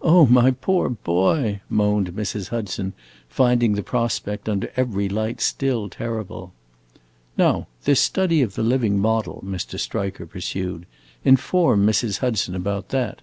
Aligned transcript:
"Oh, 0.00 0.26
my 0.26 0.52
poor 0.52 0.88
boy!" 0.88 1.60
moaned 1.68 2.12
Mrs. 2.14 2.50
Hudson, 2.50 2.92
finding 3.28 3.72
the 3.72 3.82
prospect, 3.82 4.48
under 4.48 4.70
every 4.76 5.08
light, 5.08 5.40
still 5.40 5.88
terrible. 5.88 6.52
"Now 7.36 7.66
this 7.82 7.98
study 7.98 8.42
of 8.42 8.54
the 8.54 8.62
living 8.62 8.96
model," 9.00 9.42
Mr. 9.44 9.76
Striker 9.76 10.24
pursued. 10.24 10.86
"Inform 11.24 11.84
Mrs. 11.84 12.18
Hudson 12.18 12.54
about 12.54 12.90
that." 12.90 13.22